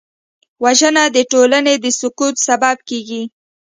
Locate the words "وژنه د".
0.63-1.17